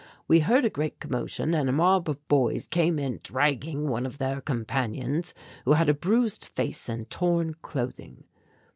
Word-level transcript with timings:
We 0.27 0.39
heard 0.39 0.65
a 0.65 0.69
great 0.71 0.99
commotion 0.99 1.53
and 1.53 1.69
a 1.69 1.71
mob 1.71 2.09
of 2.09 2.27
boys 2.27 2.65
came 2.65 2.97
in 2.97 3.19
dragging 3.21 3.87
one 3.87 4.07
of 4.07 4.17
their 4.17 4.41
companions 4.41 5.35
who 5.63 5.73
had 5.73 5.89
a 5.89 5.93
bruised 5.93 6.43
face 6.45 6.89
and 6.89 7.07
torn 7.07 7.53
clothing. 7.61 8.23